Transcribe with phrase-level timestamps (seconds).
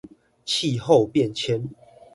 [0.45, 1.61] 氣候變遷